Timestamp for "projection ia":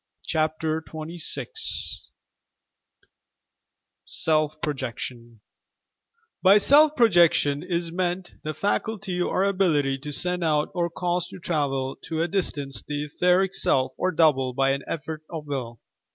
6.95-7.91